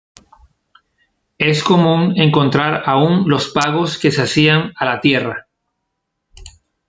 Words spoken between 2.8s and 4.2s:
aún los pagos que